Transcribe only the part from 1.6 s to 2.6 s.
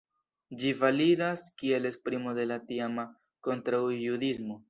kiel esprimo de la